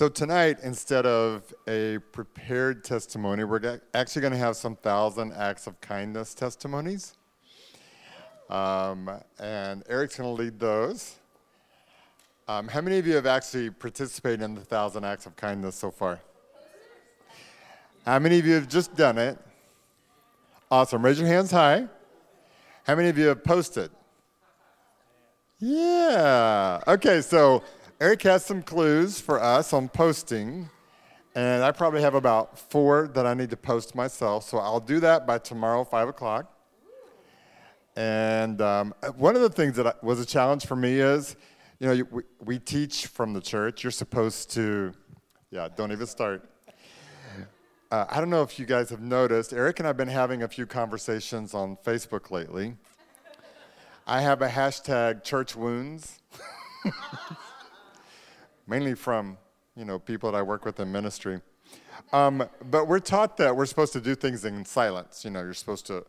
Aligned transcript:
So 0.00 0.08
tonight, 0.08 0.58
instead 0.62 1.06
of 1.06 1.52
a 1.66 1.98
prepared 2.12 2.84
testimony, 2.84 3.42
we're 3.42 3.80
actually 3.94 4.22
going 4.22 4.32
to 4.32 4.38
have 4.38 4.56
some 4.56 4.76
thousand 4.76 5.32
acts 5.32 5.66
of 5.66 5.80
kindness 5.80 6.34
testimonies. 6.34 7.16
Um, 8.48 9.10
and 9.40 9.82
Eric's 9.88 10.16
going 10.16 10.36
to 10.36 10.40
lead 10.40 10.60
those. 10.60 11.16
Um, 12.46 12.68
how 12.68 12.80
many 12.80 12.98
of 12.98 13.08
you 13.08 13.16
have 13.16 13.26
actually 13.26 13.70
participated 13.70 14.40
in 14.40 14.54
the 14.54 14.60
thousand 14.60 15.02
acts 15.02 15.26
of 15.26 15.34
kindness 15.34 15.74
so 15.74 15.90
far? 15.90 16.20
How 18.06 18.20
many 18.20 18.38
of 18.38 18.46
you 18.46 18.54
have 18.54 18.68
just 18.68 18.94
done 18.94 19.18
it? 19.18 19.36
Awesome. 20.70 21.04
Raise 21.04 21.18
your 21.18 21.26
hands 21.26 21.50
high. 21.50 21.88
How 22.84 22.94
many 22.94 23.08
of 23.08 23.18
you 23.18 23.26
have 23.26 23.42
posted? 23.42 23.90
Yeah. 25.58 26.84
Okay, 26.86 27.20
so 27.20 27.64
Eric 28.00 28.22
has 28.22 28.46
some 28.46 28.62
clues 28.62 29.20
for 29.20 29.42
us 29.42 29.72
on 29.72 29.88
posting, 29.88 30.70
and 31.34 31.64
I 31.64 31.72
probably 31.72 32.00
have 32.00 32.14
about 32.14 32.56
four 32.56 33.08
that 33.08 33.26
I 33.26 33.34
need 33.34 33.50
to 33.50 33.56
post 33.56 33.96
myself. 33.96 34.44
So 34.44 34.58
I'll 34.58 34.78
do 34.78 35.00
that 35.00 35.26
by 35.26 35.38
tomorrow, 35.38 35.82
5 35.82 36.08
o'clock. 36.08 36.56
And 37.96 38.62
um, 38.62 38.94
one 39.16 39.34
of 39.34 39.42
the 39.42 39.48
things 39.48 39.74
that 39.74 40.04
was 40.04 40.20
a 40.20 40.24
challenge 40.24 40.64
for 40.64 40.76
me 40.76 41.00
is, 41.00 41.34
you 41.80 41.88
know, 41.88 42.04
we, 42.12 42.22
we 42.38 42.58
teach 42.60 43.06
from 43.06 43.32
the 43.32 43.40
church. 43.40 43.82
You're 43.82 43.90
supposed 43.90 44.52
to, 44.52 44.92
yeah, 45.50 45.66
don't 45.74 45.90
even 45.90 46.06
start. 46.06 46.48
Uh, 47.90 48.04
I 48.08 48.20
don't 48.20 48.30
know 48.30 48.42
if 48.42 48.60
you 48.60 48.66
guys 48.66 48.90
have 48.90 49.00
noticed, 49.00 49.52
Eric 49.52 49.80
and 49.80 49.88
I 49.88 49.88
have 49.88 49.96
been 49.96 50.06
having 50.06 50.44
a 50.44 50.48
few 50.48 50.66
conversations 50.66 51.52
on 51.52 51.76
Facebook 51.84 52.30
lately. 52.30 52.76
I 54.06 54.20
have 54.20 54.40
a 54.40 54.48
hashtag 54.48 55.24
church 55.24 55.56
wounds. 55.56 56.20
mainly 58.68 58.94
from 58.94 59.38
you 59.74 59.84
know 59.84 59.98
people 59.98 60.30
that 60.30 60.38
I 60.38 60.42
work 60.42 60.64
with 60.64 60.78
in 60.78 60.92
ministry. 60.92 61.40
Um, 62.12 62.48
but 62.70 62.86
we're 62.86 63.00
taught 63.00 63.36
that 63.38 63.56
we're 63.56 63.66
supposed 63.66 63.92
to 63.94 64.00
do 64.00 64.14
things 64.14 64.44
in 64.44 64.64
silence. 64.64 65.24
You 65.24 65.30
know, 65.30 65.40
you're 65.40 65.54
supposed 65.54 65.86
to 65.86 66.06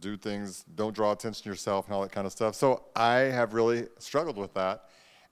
do 0.00 0.16
things, 0.16 0.64
don't 0.74 0.94
draw 0.94 1.12
attention 1.12 1.42
to 1.42 1.48
yourself, 1.48 1.86
and 1.86 1.94
all 1.94 2.02
that 2.02 2.12
kind 2.12 2.26
of 2.26 2.32
stuff. 2.32 2.54
So 2.54 2.84
I 2.94 3.16
have 3.16 3.52
really 3.52 3.86
struggled 3.98 4.36
with 4.36 4.54
that 4.54 4.84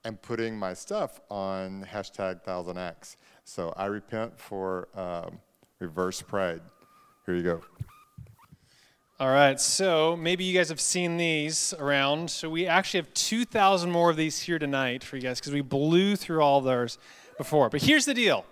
and 0.03 0.21
putting 0.21 0.57
my 0.57 0.73
stuff 0.73 1.19
on 1.29 1.85
hashtag 1.91 2.43
thousand 2.43 2.77
acts. 2.77 3.17
So 3.43 3.73
I 3.77 3.85
repent 3.85 4.39
for 4.39 4.89
um, 4.95 5.39
reverse 5.79 6.21
pride. 6.21 6.61
Here 7.25 7.35
you 7.35 7.43
go. 7.43 7.61
All 9.19 9.29
right, 9.29 9.59
so 9.59 10.15
maybe 10.15 10.43
you 10.43 10.55
guys 10.55 10.69
have 10.69 10.79
seen 10.79 11.17
these 11.17 11.73
around. 11.79 12.29
So 12.29 12.51
we 12.51 12.67
actually 12.67 12.99
have 12.99 13.11
2,000 13.15 13.89
more 13.89 14.11
of 14.11 14.15
these 14.15 14.39
here 14.39 14.59
tonight 14.59 15.03
for 15.03 15.15
you 15.15 15.23
guys 15.23 15.39
because 15.39 15.53
we 15.53 15.61
blew 15.61 16.15
through 16.15 16.41
all 16.41 16.61
those 16.61 16.99
before. 17.35 17.67
But 17.71 17.81
here's 17.81 18.05
the 18.05 18.13
deal 18.13 18.45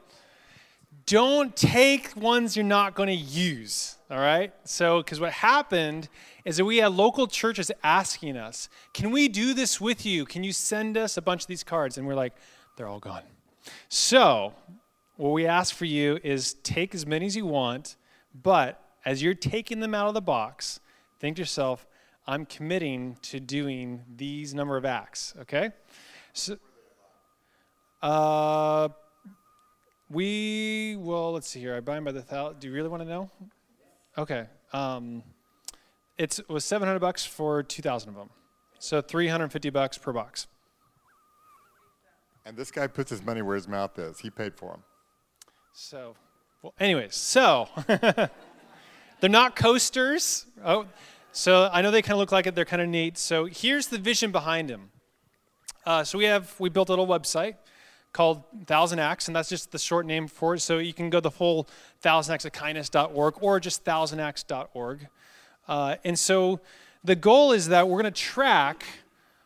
don't 1.06 1.56
take 1.56 2.16
ones 2.16 2.58
you're 2.58 2.66
not 2.66 2.96
going 2.96 3.10
to 3.10 3.14
use, 3.14 3.98
all 4.10 4.18
right? 4.18 4.56
So, 4.64 5.04
because 5.04 5.20
what 5.20 5.34
happened 5.34 6.10
is 6.46 6.58
that 6.58 6.66
we 6.66 6.78
had 6.78 6.94
local 6.94 7.28
churches 7.28 7.72
asking 7.84 8.36
us, 8.36 8.68
can 8.92 9.12
we 9.12 9.28
do 9.28 9.54
this 9.54 9.80
with 9.80 10.04
you? 10.04 10.26
Can 10.26 10.44
you 10.44 10.52
send 10.52 10.98
us 10.98 11.16
a 11.16 11.22
bunch 11.22 11.44
of 11.44 11.48
these 11.48 11.64
cards? 11.64 12.00
And 12.00 12.08
we're 12.08 12.16
like, 12.16 12.34
they're 12.76 12.88
all 12.88 13.00
gone. 13.00 13.22
So, 13.90 14.56
what 15.16 15.30
we 15.30 15.46
ask 15.46 15.76
for 15.76 15.86
you 15.86 16.20
is 16.24 16.56
take 16.56 16.96
as 16.96 17.06
many 17.06 17.28
as 17.28 17.36
you 17.36 17.46
want, 17.46 17.98
but 18.34 18.82
as 19.06 19.22
you're 19.22 19.36
taking 19.36 19.80
them 19.80 19.94
out 19.94 20.08
of 20.08 20.14
the 20.14 20.22
box, 20.22 20.80
think 21.20 21.36
to 21.38 21.42
yourself, 21.42 21.88
I'm 22.28 22.46
committing 22.46 23.18
to 23.24 23.40
doing 23.40 24.04
these 24.16 24.54
number 24.54 24.78
of 24.78 24.86
acts, 24.86 25.34
okay? 25.42 25.70
So, 26.34 26.58
uh, 28.02 28.90
we, 30.10 30.96
well, 31.00 31.34
let's 31.34 31.48
see 31.48 31.60
here. 31.60 31.76
I 31.76 31.80
buy 31.80 31.96
them 31.96 32.04
by 32.04 32.12
the 32.12 32.22
thousand. 32.22 32.60
Do 32.60 32.68
you 32.68 32.74
really 32.74 32.90
want 32.90 33.04
to 33.04 33.10
know? 33.10 33.32
Okay. 34.18 34.46
Um, 34.74 35.24
it 36.18 36.40
was 36.48 36.64
700 36.64 37.00
bucks 37.00 37.26
for 37.26 37.64
2,000 37.64 38.10
of 38.10 38.16
them. 38.16 38.30
So 38.80 39.02
350 39.02 39.70
bucks 39.70 39.98
per 39.98 40.14
box. 40.14 40.48
And 42.46 42.56
this 42.56 42.72
guy 42.72 42.88
puts 42.88 43.10
his 43.10 43.24
money 43.24 43.42
where 43.42 43.56
his 43.56 43.68
mouth 43.68 43.98
is. 43.98 44.20
He 44.20 44.30
paid 44.30 44.56
for 44.56 44.72
them. 44.72 44.84
So, 45.74 46.16
well, 46.62 46.74
anyways, 46.80 47.16
so 47.16 47.68
They're 49.26 49.32
not 49.32 49.56
coasters. 49.56 50.46
Oh, 50.64 50.86
so 51.32 51.68
I 51.74 51.82
know 51.82 51.90
they 51.90 52.04
kind 52.04 52.12
of 52.12 52.20
look 52.20 52.32
like 52.32 52.46
it. 52.46 52.54
They're 52.54 52.64
kind 52.64 52.80
of 52.80 52.88
neat. 52.88 53.18
So 53.18 53.46
here's 53.46 53.88
the 53.88 53.98
vision 53.98 54.32
behind 54.32 54.70
them. 54.70 54.92
Uh, 55.84 56.04
so 56.04 56.20
we 56.20 56.26
have 56.26 56.54
we 56.60 56.70
built 56.70 56.90
a 56.90 56.92
little 56.92 57.08
website 57.08 57.56
called 58.14 58.44
Thousand 58.68 59.00
Acts, 59.00 59.28
and 59.28 59.36
that's 59.36 59.50
just 59.50 59.72
the 59.72 59.80
short 59.80 60.06
name 60.06 60.28
for 60.28 60.54
it. 60.54 60.60
So 60.60 60.78
you 60.78 60.94
can 60.94 61.10
go 61.10 61.20
the 61.20 61.32
whole 61.32 61.68
Thousand 62.02 62.36
Acts 62.36 62.46
of 62.46 62.52
Kindness.org 62.52 63.34
or 63.42 63.60
just 63.60 63.84
thousandacts.org. 63.84 65.08
Uh, 65.68 65.96
and 66.04 66.20
so 66.20 66.60
the 67.04 67.16
goal 67.16 67.52
is 67.52 67.70
that 67.70 67.90
we're 67.90 68.04
going 68.04 68.14
to 68.14 68.22
track 68.22 68.86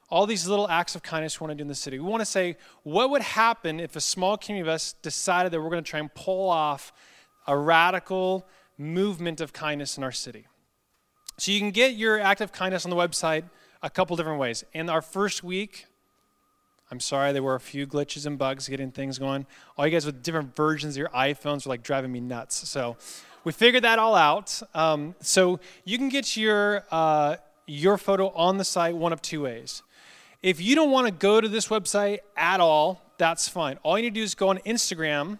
all 0.09 0.25
these 0.25 0.45
little 0.45 0.67
acts 0.67 0.93
of 0.93 1.03
kindness 1.03 1.39
we 1.39 1.45
want 1.45 1.51
to 1.51 1.55
do 1.55 1.61
in 1.61 1.69
the 1.69 1.73
city. 1.73 1.99
We 1.99 2.09
want 2.09 2.19
to 2.19 2.25
say 2.25 2.57
what 2.83 3.11
would 3.11 3.21
happen 3.21 3.79
if 3.79 3.95
a 3.95 4.01
small 4.01 4.35
community 4.35 4.69
of 4.69 4.75
us 4.75 4.91
decided 5.01 5.53
that 5.53 5.61
we're 5.61 5.69
going 5.69 5.81
to 5.81 5.89
try 5.89 6.01
and 6.01 6.13
pull 6.13 6.49
off 6.49 6.91
a 7.47 7.55
radical 7.55 8.45
movement 8.79 9.41
of 9.41 9.53
kindness 9.53 9.97
in 9.97 10.03
our 10.03 10.11
city. 10.11 10.47
So 11.37 11.51
you 11.51 11.59
can 11.59 11.71
get 11.71 11.93
your 11.93 12.19
act 12.19 12.41
of 12.41 12.51
kindness 12.51 12.85
on 12.85 12.89
the 12.89 12.95
website 12.95 13.43
a 13.81 13.89
couple 13.89 14.15
different 14.15 14.39
ways. 14.39 14.63
In 14.73 14.89
our 14.89 15.01
first 15.01 15.43
week, 15.43 15.85
I'm 16.91 16.99
sorry, 16.99 17.31
there 17.33 17.43
were 17.43 17.55
a 17.55 17.59
few 17.59 17.85
glitches 17.85 18.25
and 18.25 18.37
bugs 18.37 18.67
getting 18.67 18.91
things 18.91 19.19
going. 19.19 19.45
All 19.77 19.85
you 19.85 19.91
guys 19.91 20.05
with 20.05 20.23
different 20.23 20.55
versions 20.55 20.95
of 20.95 20.99
your 20.99 21.09
iPhones 21.09 21.65
were 21.65 21.69
like 21.69 21.83
driving 21.83 22.11
me 22.11 22.19
nuts. 22.19 22.67
So 22.67 22.97
we 23.43 23.51
figured 23.51 23.83
that 23.83 23.99
all 23.99 24.15
out. 24.15 24.59
Um, 24.73 25.13
so 25.21 25.59
you 25.85 25.97
can 25.97 26.09
get 26.09 26.35
your 26.35 26.83
uh, 26.89 27.35
your 27.67 27.97
photo 27.97 28.29
on 28.29 28.57
the 28.57 28.65
site 28.65 28.95
one 28.95 29.13
of 29.13 29.21
two 29.21 29.43
ways. 29.43 29.83
If 30.41 30.59
you 30.61 30.73
don't 30.73 30.89
want 30.89 31.05
to 31.07 31.13
go 31.13 31.39
to 31.39 31.47
this 31.47 31.67
website 31.67 32.19
at 32.35 32.59
all, 32.59 33.01
that's 33.17 33.47
fine. 33.47 33.77
All 33.83 33.97
you 33.97 34.03
need 34.03 34.15
to 34.15 34.19
do 34.21 34.23
is 34.23 34.33
go 34.33 34.49
on 34.49 34.57
Instagram, 34.59 35.37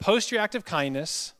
post 0.00 0.32
your 0.32 0.40
act 0.40 0.54
of 0.54 0.64
kindness, 0.64 1.34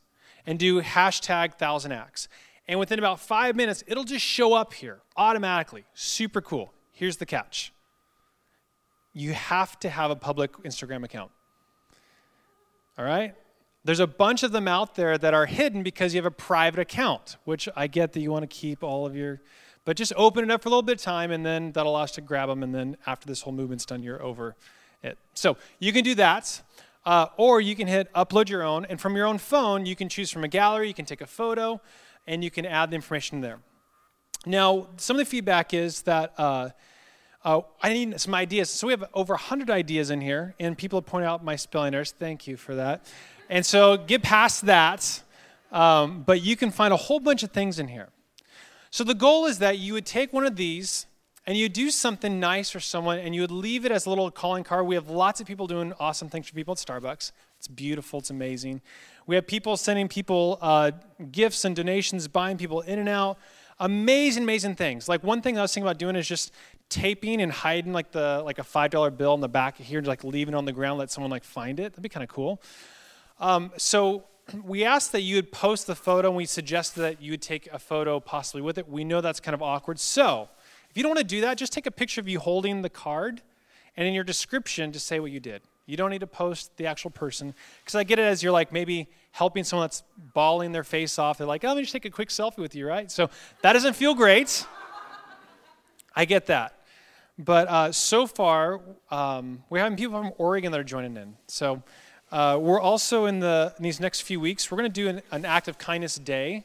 and 0.45 0.59
do 0.59 0.81
hashtag 0.81 1.55
thousand 1.55 1.91
acts. 1.91 2.27
And 2.67 2.79
within 2.79 2.99
about 2.99 3.19
five 3.19 3.55
minutes, 3.55 3.83
it'll 3.87 4.03
just 4.03 4.23
show 4.23 4.53
up 4.53 4.73
here 4.73 4.99
automatically. 5.17 5.85
Super 5.93 6.41
cool. 6.41 6.73
Here's 6.91 7.17
the 7.17 7.25
catch 7.25 7.73
you 9.13 9.33
have 9.33 9.79
to 9.79 9.89
have 9.89 10.11
a 10.11 10.15
public 10.15 10.53
Instagram 10.63 11.03
account. 11.03 11.31
All 12.97 13.05
right? 13.05 13.33
There's 13.83 13.99
a 13.99 14.07
bunch 14.07 14.43
of 14.43 14.51
them 14.51 14.67
out 14.67 14.95
there 14.95 15.17
that 15.17 15.33
are 15.33 15.45
hidden 15.45 15.83
because 15.83 16.13
you 16.13 16.19
have 16.19 16.25
a 16.25 16.31
private 16.31 16.79
account, 16.79 17.37
which 17.45 17.67
I 17.75 17.87
get 17.87 18.13
that 18.13 18.19
you 18.19 18.31
want 18.31 18.43
to 18.43 18.55
keep 18.55 18.83
all 18.83 19.05
of 19.05 19.15
your, 19.15 19.41
but 19.85 19.95
just 19.95 20.13
open 20.15 20.43
it 20.43 20.51
up 20.51 20.61
for 20.61 20.69
a 20.69 20.71
little 20.71 20.83
bit 20.83 20.97
of 20.97 21.01
time 21.01 21.31
and 21.31 21.45
then 21.45 21.71
that'll 21.71 21.93
allow 21.93 22.03
us 22.03 22.11
to 22.13 22.21
grab 22.21 22.49
them. 22.49 22.61
And 22.61 22.75
then 22.75 22.97
after 23.07 23.25
this 23.25 23.41
whole 23.41 23.53
movement's 23.53 23.85
done, 23.85 24.03
you're 24.03 24.21
over 24.21 24.55
it. 25.01 25.17
So 25.33 25.57
you 25.79 25.93
can 25.93 26.03
do 26.03 26.13
that. 26.15 26.61
Uh, 27.05 27.27
or 27.37 27.61
you 27.61 27.75
can 27.75 27.87
hit 27.87 28.11
upload 28.13 28.49
your 28.49 28.63
own, 28.63 28.85
and 28.85 28.99
from 28.99 29.15
your 29.15 29.25
own 29.25 29.37
phone, 29.37 29.85
you 29.85 29.95
can 29.95 30.09
choose 30.09 30.29
from 30.31 30.43
a 30.43 30.47
gallery, 30.47 30.87
you 30.87 30.93
can 30.93 31.05
take 31.05 31.21
a 31.21 31.27
photo, 31.27 31.81
and 32.27 32.43
you 32.43 32.51
can 32.51 32.65
add 32.65 32.91
the 32.91 32.95
information 32.95 33.41
there. 33.41 33.59
Now, 34.45 34.87
some 34.97 35.15
of 35.15 35.19
the 35.19 35.25
feedback 35.25 35.73
is 35.73 36.03
that 36.03 36.33
uh, 36.37 36.69
uh, 37.43 37.61
I 37.81 37.93
need 37.93 38.19
some 38.19 38.33
ideas. 38.35 38.69
So 38.69 38.87
we 38.87 38.93
have 38.93 39.05
over 39.13 39.33
100 39.33 39.69
ideas 39.69 40.09
in 40.09 40.21
here, 40.21 40.55
and 40.59 40.77
people 40.77 41.01
point 41.01 41.25
out 41.25 41.43
my 41.43 41.55
spelling 41.55 41.93
errors. 41.93 42.13
Thank 42.17 42.47
you 42.47 42.57
for 42.57 42.75
that. 42.75 43.05
And 43.49 43.65
so 43.65 43.97
get 43.97 44.21
past 44.21 44.65
that, 44.65 45.23
um, 45.71 46.23
but 46.23 46.41
you 46.41 46.55
can 46.55 46.71
find 46.71 46.93
a 46.93 46.97
whole 46.97 47.19
bunch 47.19 47.43
of 47.43 47.51
things 47.51 47.79
in 47.79 47.87
here. 47.87 48.09
So 48.91 49.03
the 49.03 49.13
goal 49.13 49.45
is 49.45 49.59
that 49.59 49.77
you 49.77 49.93
would 49.93 50.05
take 50.05 50.33
one 50.33 50.45
of 50.45 50.55
these 50.55 51.05
and 51.49 51.57
you 51.57 51.67
do 51.67 51.89
something 51.89 52.39
nice 52.39 52.69
for 52.69 52.79
someone 52.79 53.17
and 53.17 53.33
you 53.33 53.41
would 53.41 53.49
leave 53.49 53.83
it 53.83 53.91
as 53.91 54.05
a 54.05 54.09
little 54.09 54.29
calling 54.29 54.63
card. 54.63 54.85
We 54.85 54.93
have 54.93 55.09
lots 55.09 55.41
of 55.41 55.47
people 55.47 55.65
doing 55.65 55.93
awesome 55.99 56.29
things 56.29 56.47
for 56.47 56.53
people 56.53 56.73
at 56.73 56.77
Starbucks. 56.77 57.31
It's 57.57 57.67
beautiful, 57.67 58.19
it's 58.19 58.29
amazing. 58.29 58.81
We 59.25 59.33
have 59.33 59.47
people 59.47 59.75
sending 59.75 60.07
people 60.07 60.59
uh, 60.61 60.91
gifts 61.31 61.65
and 61.65 61.75
donations, 61.75 62.27
buying 62.27 62.57
people 62.57 62.81
In-N-Out. 62.81 63.39
Amazing, 63.79 64.43
amazing 64.43 64.75
things. 64.75 65.09
Like 65.09 65.23
one 65.23 65.41
thing 65.41 65.57
I 65.57 65.63
was 65.63 65.73
thinking 65.73 65.87
about 65.87 65.97
doing 65.97 66.15
is 66.15 66.27
just 66.27 66.53
taping 66.87 67.41
and 67.41 67.51
hiding 67.51 67.93
like 67.93 68.11
the 68.11 68.43
like 68.45 68.59
a 68.59 68.63
five 68.63 68.91
dollar 68.91 69.09
bill 69.09 69.33
in 69.33 69.41
the 69.41 69.49
back 69.49 69.77
here, 69.77 70.03
like 70.03 70.23
leaving 70.23 70.53
it 70.53 70.57
on 70.57 70.65
the 70.65 70.71
ground, 70.71 70.99
let 70.99 71.09
someone 71.09 71.31
like 71.31 71.43
find 71.43 71.79
it. 71.79 71.93
That'd 71.93 72.03
be 72.03 72.09
kind 72.09 72.23
of 72.23 72.29
cool. 72.29 72.61
Um, 73.39 73.71
so 73.75 74.25
we 74.63 74.85
asked 74.85 75.13
that 75.13 75.21
you 75.21 75.37
would 75.37 75.51
post 75.51 75.87
the 75.87 75.95
photo, 75.95 76.27
and 76.27 76.37
we 76.37 76.45
suggested 76.45 77.01
that 77.01 77.23
you 77.23 77.31
would 77.31 77.41
take 77.41 77.67
a 77.73 77.79
photo 77.79 78.19
possibly 78.19 78.61
with 78.61 78.77
it. 78.77 78.87
We 78.87 79.03
know 79.03 79.19
that's 79.19 79.39
kind 79.39 79.55
of 79.55 79.63
awkward, 79.63 79.99
so 79.99 80.49
you 80.99 81.03
don't 81.03 81.11
want 81.15 81.19
to 81.19 81.35
do 81.35 81.41
that, 81.41 81.57
just 81.57 81.71
take 81.71 81.85
a 81.85 81.91
picture 81.91 82.19
of 82.19 82.27
you 82.27 82.39
holding 82.39 82.81
the 82.81 82.89
card 82.89 83.41
and 83.95 84.05
in 84.05 84.13
your 84.13 84.25
description 84.25 84.91
to 84.91 84.99
say 84.99 85.21
what 85.21 85.31
you 85.31 85.39
did. 85.39 85.61
You 85.85 85.95
don't 85.95 86.11
need 86.11 86.19
to 86.19 86.27
post 86.27 86.75
the 86.75 86.87
actual 86.87 87.09
person 87.09 87.53
because 87.79 87.95
I 87.95 88.03
get 88.03 88.19
it 88.19 88.23
as 88.23 88.43
you're 88.43 88.51
like 88.51 88.73
maybe 88.73 89.07
helping 89.31 89.63
someone 89.63 89.85
that's 89.85 90.03
bawling 90.33 90.73
their 90.73 90.83
face 90.83 91.17
off. 91.17 91.37
They're 91.37 91.47
like, 91.47 91.63
oh, 91.63 91.69
let 91.69 91.77
me 91.77 91.83
just 91.83 91.93
take 91.93 92.03
a 92.03 92.09
quick 92.09 92.29
selfie 92.29 92.57
with 92.57 92.75
you, 92.75 92.85
right? 92.85 93.09
So 93.09 93.29
that 93.61 93.73
doesn't 93.73 93.95
feel 93.95 94.13
great. 94.13 94.67
I 96.15 96.25
get 96.25 96.47
that. 96.47 96.73
But 97.37 97.67
uh, 97.69 97.91
so 97.93 98.27
far, 98.27 98.81
um, 99.09 99.63
we're 99.69 99.79
having 99.79 99.97
people 99.97 100.21
from 100.21 100.33
Oregon 100.37 100.71
that 100.73 100.79
are 100.81 100.83
joining 100.83 101.15
in. 101.15 101.35
So 101.47 101.81
Uh, 102.31 102.55
we're 102.61 102.79
also 102.79 103.25
in 103.25 103.39
the 103.39 103.73
in 103.77 103.83
these 103.83 103.99
next 103.99 104.21
few 104.21 104.39
weeks. 104.39 104.69
We're 104.69 104.77
going 104.77 104.93
to 104.93 105.01
do 105.01 105.07
an, 105.09 105.21
an 105.31 105.45
act 105.45 105.67
of 105.67 105.79
kindness 105.79 106.19
day, 106.19 106.63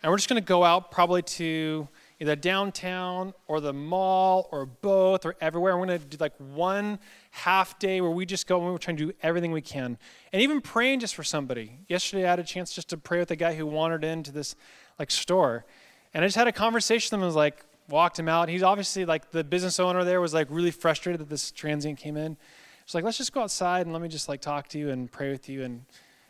and 0.00 0.10
we're 0.10 0.16
just 0.16 0.30
going 0.30 0.42
to 0.42 0.48
go 0.48 0.64
out 0.64 0.90
probably 0.90 1.20
to 1.38 1.88
either 2.20 2.36
downtown 2.36 3.34
or 3.46 3.60
the 3.60 3.72
mall 3.72 4.48
or 4.52 4.66
both 4.66 5.26
or 5.26 5.34
everywhere. 5.40 5.76
We're 5.76 5.86
going 5.86 6.00
to 6.00 6.06
do 6.06 6.16
like 6.18 6.34
one 6.38 6.98
half 7.30 7.78
day 7.78 8.00
where 8.00 8.10
we 8.10 8.24
just 8.24 8.46
go 8.46 8.62
and 8.62 8.70
we're 8.70 8.78
trying 8.78 8.96
to 8.98 9.06
do 9.06 9.12
everything 9.22 9.52
we 9.52 9.60
can, 9.62 9.98
and 10.32 10.42
even 10.42 10.60
praying 10.60 11.00
just 11.00 11.14
for 11.14 11.24
somebody. 11.24 11.80
Yesterday, 11.88 12.26
I 12.26 12.30
had 12.30 12.38
a 12.38 12.44
chance 12.44 12.72
just 12.72 12.88
to 12.90 12.96
pray 12.96 13.18
with 13.18 13.30
a 13.30 13.36
guy 13.36 13.54
who 13.54 13.66
wandered 13.66 14.04
into 14.04 14.32
this 14.32 14.54
like 14.98 15.10
store, 15.10 15.64
and 16.12 16.24
I 16.24 16.26
just 16.26 16.36
had 16.36 16.48
a 16.48 16.52
conversation 16.52 17.08
with 17.08 17.20
him. 17.20 17.22
and 17.22 17.28
was 17.28 17.36
like, 17.36 17.64
walked 17.88 18.18
him 18.18 18.28
out. 18.28 18.48
He's 18.48 18.62
obviously 18.62 19.04
like 19.04 19.30
the 19.30 19.44
business 19.44 19.78
owner 19.78 20.04
there 20.04 20.20
was 20.20 20.32
like 20.32 20.48
really 20.50 20.70
frustrated 20.70 21.20
that 21.20 21.28
this 21.28 21.50
transient 21.50 21.98
came 21.98 22.16
in. 22.16 22.36
It's 22.84 22.94
like, 22.94 23.04
let's 23.04 23.18
just 23.18 23.32
go 23.32 23.42
outside 23.42 23.86
and 23.86 23.92
let 23.92 24.02
me 24.02 24.08
just 24.08 24.28
like 24.28 24.40
talk 24.40 24.68
to 24.68 24.78
you 24.78 24.90
and 24.90 25.10
pray 25.10 25.30
with 25.30 25.48
you 25.48 25.62
and 25.62 25.84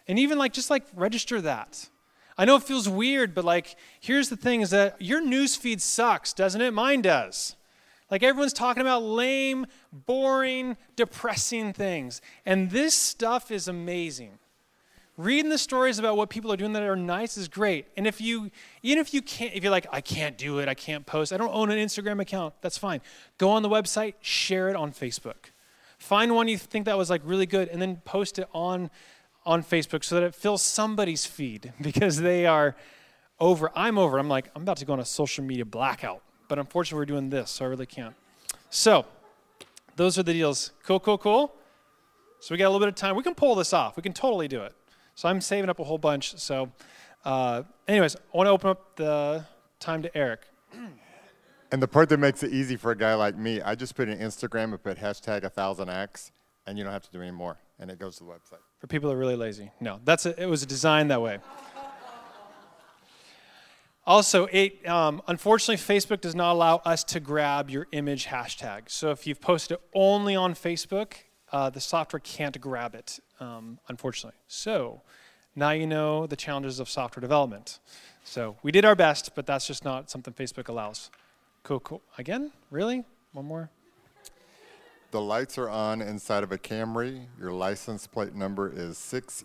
and 0.07 0.19
even 0.19 0.39
like 0.39 0.53
just 0.53 0.71
like 0.71 0.85
register 0.95 1.41
that. 1.41 1.89
I 2.37 2.45
know 2.45 2.57
it 2.57 2.63
feels 2.63 2.89
weird, 2.89 3.35
but 3.35 3.45
like 3.45 3.77
here's 4.01 4.29
the 4.29 4.37
thing 4.37 4.61
is 4.61 4.71
that 4.71 5.01
your 5.01 5.21
news 5.21 5.57
feed 5.57 5.81
sucks, 5.81 6.33
doesn't 6.33 6.61
it? 6.61 6.73
Mine 6.73 7.03
does. 7.03 7.57
Like 8.11 8.23
everyone's 8.23 8.53
talking 8.53 8.81
about 8.81 9.03
lame, 9.03 9.67
boring, 9.93 10.77
depressing 10.97 11.73
things. 11.73 12.21
And 12.45 12.71
this 12.71 12.95
stuff 12.95 13.51
is 13.51 13.67
amazing. 13.69 14.39
Reading 15.17 15.49
the 15.49 15.59
stories 15.59 16.01
about 16.01 16.17
what 16.17 16.29
people 16.29 16.53
are 16.53 16.57
doing 16.57 16.73
that 16.73 16.83
are 16.83 16.97
nice 16.97 17.37
is 17.37 17.47
great. 17.47 17.87
And 17.97 18.05
if 18.05 18.21
you, 18.21 18.51
even 18.83 18.99
if 18.99 19.15
you 19.15 19.23
can't, 19.23 19.55
if 19.55 19.63
you're 19.63 19.71
like, 19.71 19.87
I 19.93 20.01
can't 20.01 20.37
do 20.37 20.59
it, 20.59 20.69
I 20.69 20.75
can't 20.75 21.07
post, 21.07 21.33
I 21.33 21.37
don't 21.37 21.55
own 21.55 21.71
an 21.71 21.79
Instagram 21.79 22.21
account, 22.21 22.55
that's 22.61 22.77
fine. 22.77 23.01
Go 23.39 23.51
on 23.51 23.63
the 23.63 23.69
website, 23.69 24.15
share 24.21 24.69
it 24.69 24.77
on 24.77 24.91
Facebook. 24.93 25.51
Find 25.99 26.35
one 26.35 26.49
you 26.49 26.59
think 26.59 26.87
that 26.87 26.99
was 26.99 27.11
like 27.11 27.23
really 27.25 27.47
good, 27.47 27.69
and 27.69 27.81
then 27.81 27.97
post 28.05 28.41
it 28.41 28.49
on 28.53 28.91
on 29.47 29.63
Facebook 29.63 30.05
so 30.05 30.15
that 30.15 30.25
it 30.25 30.35
fills 30.35 30.63
somebody's 30.63 31.27
feed 31.27 31.73
because 31.81 32.21
they 32.21 32.47
are 32.47 32.77
over. 33.41 33.71
I'm 33.75 33.99
over. 33.99 34.19
I'm 34.19 34.29
like, 34.29 34.51
I'm 34.55 34.63
about 34.63 34.79
to 34.79 34.85
go 34.85 34.93
on 34.93 35.01
a 35.01 35.05
social 35.05 35.45
media 35.45 35.65
blackout. 35.65 36.23
But 36.49 36.59
unfortunately, 36.59 37.01
we're 37.01 37.07
doing 37.07 37.31
this, 37.31 37.51
so 37.51 37.65
I 37.65 37.69
really 37.69 37.87
can't. 37.87 38.15
So, 38.71 39.07
those 39.97 40.19
are 40.19 40.23
the 40.23 40.33
deals. 40.33 40.73
Cool, 40.83 41.01
cool, 41.01 41.19
cool. 41.19 41.55
So, 42.41 42.55
we 42.55 42.59
got 42.59 42.67
a 42.67 42.71
little 42.71 42.81
bit 42.81 42.89
of 42.89 42.95
time. 42.95 43.17
We 43.17 43.23
can 43.23 43.35
pull 43.35 43.55
this 43.55 43.73
off. 43.73 43.97
We 43.97 44.03
can 44.03 44.13
totally 44.13 44.47
do 44.47 44.63
it. 44.63 44.75
So, 45.15 45.29
I'm 45.29 45.41
saving 45.41 45.71
up 45.71 45.81
a 45.81 45.85
whole 45.85 45.99
bunch. 45.99 46.37
So, 46.39 46.71
uh, 47.25 47.63
anyways, 47.89 48.17
I 48.17 48.37
want 48.37 48.47
to 48.47 48.51
open 48.51 48.71
up 48.71 48.97
the 48.97 49.47
time 49.81 50.03
to 50.03 50.17
Eric. 50.17 50.43
And 51.73 51.83
the 51.83 51.89
part 51.89 52.09
that 52.11 52.19
makes 52.19 52.45
it 52.45 52.53
easy 52.53 52.77
for 52.77 52.93
a 52.93 52.97
guy 52.97 53.15
like 53.15 53.37
me, 53.37 53.61
I 53.61 53.75
just 53.75 53.97
put 53.97 54.09
in 54.09 54.17
Instagram 54.21 54.65
and 54.65 54.81
put 54.81 54.97
hashtag 54.97 55.43
1000x, 55.43 56.31
and 56.69 56.79
you 56.79 56.85
don't 56.85 56.93
have 56.93 57.03
to 57.03 57.11
do 57.11 57.21
any 57.21 57.33
more, 57.33 57.59
and 57.81 57.91
it 57.91 57.99
goes 57.99 58.17
to 58.19 58.25
the 58.25 58.31
website. 58.31 58.64
For 58.85 58.89
people 58.89 59.11
are 59.11 59.17
really 59.17 59.35
lazy. 59.35 59.71
No, 59.81 59.99
that's 60.05 60.27
a, 60.27 60.39
it 60.39 60.45
was 60.45 60.67
designed 60.67 61.11
that 61.11 61.23
way. 61.23 61.39
Also, 64.07 64.45
it, 64.53 64.87
um, 64.87 65.23
unfortunately, 65.27 65.79
Facebook 65.79 66.21
does 66.21 66.35
not 66.35 66.53
allow 66.53 66.83
us 66.85 67.03
to 67.05 67.19
grab 67.19 67.71
your 67.71 67.87
image 67.93 68.27
hashtag. 68.27 68.91
So 68.91 69.11
if 69.11 69.27
you've 69.27 69.41
posted 69.41 69.79
it 69.79 69.81
only 69.95 70.37
on 70.37 70.53
Facebook, 70.53 71.15
uh, 71.51 71.71
the 71.71 71.81
software 71.81 72.21
can't 72.21 72.61
grab 72.61 72.95
it, 72.95 73.21
um, 73.41 73.79
unfortunately. 73.89 74.39
So 74.49 75.01
now 75.57 75.71
you 75.71 75.87
know 75.87 76.27
the 76.27 76.37
challenges 76.37 76.79
of 76.79 76.91
software 76.91 77.23
development. 77.23 77.79
So 78.23 78.59
we 78.63 78.71
did 78.71 78.85
our 78.85 78.95
best, 78.95 79.35
but 79.35 79.47
that's 79.47 79.67
just 79.67 79.87
not 79.87 80.11
something 80.11 80.35
Facebook 80.35 80.69
allows. 80.69 81.11
Cool, 81.63 81.81
cool. 81.81 82.03
Again? 82.19 82.53
Really? 82.71 83.03
One 83.33 83.47
more? 83.47 83.71
The 85.15 85.21
lights 85.21 85.59
are 85.59 85.71
on 85.71 86.03
inside 86.03 86.43
of 86.43 86.51
a 86.51 86.59
Camry. 86.59 87.27
Your 87.39 87.53
license 87.53 88.05
plate 88.05 88.35
number 88.35 88.69
is 88.69 88.99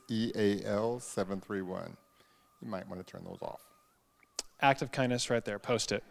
E 0.10 0.32
6EAL731. 0.34 1.92
You 2.60 2.68
might 2.68 2.90
want 2.90 3.06
to 3.06 3.12
turn 3.12 3.24
those 3.24 3.38
off. 3.44 3.62
Act 4.64 4.82
of 4.82 4.92
kindness 4.92 5.30
right 5.30 5.46
there. 5.46 5.60
Post 5.60 5.92
it. 5.92 6.04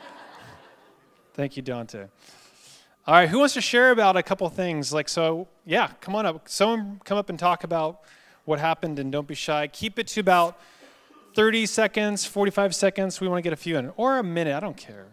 Thank 1.34 1.58
you, 1.58 1.62
Dante. 1.62 2.06
All 3.06 3.14
right, 3.14 3.28
who 3.28 3.40
wants 3.40 3.52
to 3.52 3.60
share 3.60 3.90
about 3.90 4.16
a 4.16 4.22
couple 4.22 4.48
things? 4.48 4.94
Like, 4.94 5.10
so, 5.10 5.48
yeah, 5.66 5.90
come 6.00 6.14
on 6.14 6.24
up. 6.24 6.48
Someone 6.48 7.02
come 7.04 7.18
up 7.18 7.28
and 7.28 7.38
talk 7.38 7.64
about 7.64 8.00
what 8.46 8.58
happened 8.58 8.98
and 8.98 9.12
don't 9.12 9.28
be 9.28 9.34
shy. 9.34 9.66
Keep 9.66 9.98
it 9.98 10.06
to 10.06 10.20
about 10.20 10.58
30 11.34 11.66
seconds, 11.66 12.24
45 12.24 12.74
seconds. 12.74 13.20
We 13.20 13.28
want 13.28 13.40
to 13.40 13.42
get 13.42 13.52
a 13.52 13.56
few 13.56 13.76
in, 13.76 13.92
or 13.98 14.18
a 14.18 14.24
minute. 14.24 14.56
I 14.56 14.60
don't 14.60 14.74
care. 14.74 15.08